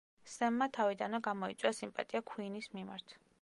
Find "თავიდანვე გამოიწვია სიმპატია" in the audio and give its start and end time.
0.77-2.23